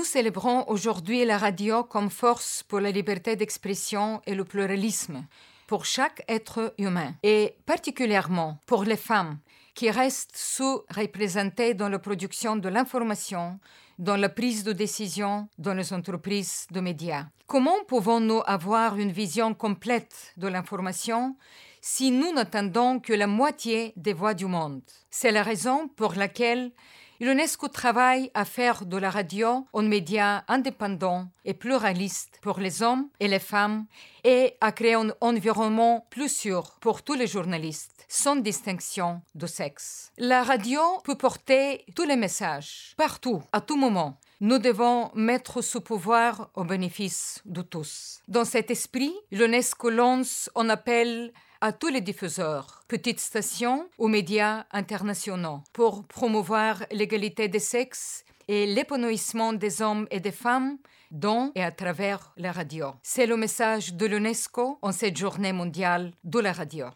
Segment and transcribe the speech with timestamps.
[0.00, 5.26] Nous célébrons aujourd'hui la radio comme force pour la liberté d'expression et le pluralisme
[5.66, 9.38] pour chaque être humain, et particulièrement pour les femmes
[9.74, 13.60] qui restent sous-représentées dans la production de l'information,
[13.98, 17.26] dans la prise de décision dans les entreprises de médias.
[17.46, 21.36] Comment pouvons-nous avoir une vision complète de l'information
[21.82, 24.80] si nous n'attendons que la moitié des voix du monde?
[25.10, 26.72] C'est la raison pour laquelle
[27.22, 33.10] L'UNESCO travaille à faire de la radio un média indépendant et pluraliste pour les hommes
[33.20, 33.84] et les femmes
[34.24, 40.12] et à créer un environnement plus sûr pour tous les journalistes, sans distinction de sexe.
[40.16, 44.18] La radio peut porter tous les messages, partout, à tout moment.
[44.40, 48.22] Nous devons mettre ce pouvoir au bénéfice de tous.
[48.28, 54.64] Dans cet esprit, l'UNESCO lance un appel à tous les diffuseurs, petites stations ou médias
[54.72, 60.78] internationaux, pour promouvoir l'égalité des sexes et l'épanouissement des hommes et des femmes
[61.10, 62.86] dans et à travers la radio.
[63.02, 66.86] C'est le message de l'UNESCO en cette journée mondiale de la radio.